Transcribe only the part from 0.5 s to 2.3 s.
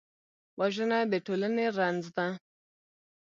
وژنه د ټولنې رنځ ده